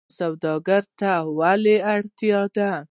[0.17, 2.71] سوداګرۍ ته ولې اړتیا ده؟